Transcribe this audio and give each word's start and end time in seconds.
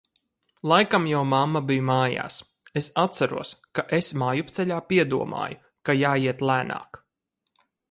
Laikam 0.69 1.03
jau 1.09 1.19
mamma 1.33 1.61
bija 1.71 1.83
mājās. 1.89 2.37
es 2.81 2.87
atceros, 3.03 3.53
ka 3.79 3.85
es 3.99 4.11
mājupceļā 4.23 4.81
piedomāju, 4.93 5.63
ka 5.91 5.99
jāiet 6.01 6.45
lēnāk. 6.53 7.03